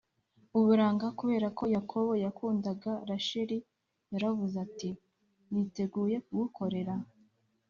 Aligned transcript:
Uburanga 0.57 1.07
kubera 1.19 1.47
ko 1.57 1.63
yakobo 1.75 2.11
yakundaga 2.25 2.91
rasheli 3.09 3.57
yaravuze 4.11 4.55
ati 4.65 4.89
niteguye 5.49 6.15
kugukorera 6.25 6.93